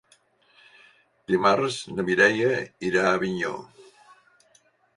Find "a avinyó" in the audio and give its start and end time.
3.07-3.55